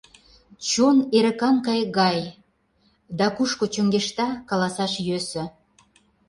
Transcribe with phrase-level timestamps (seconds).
[0.67, 2.19] Чон эрыкан кайык гай,
[3.17, 5.43] да, кушко чоҥешта, каласаш йӧсӧ.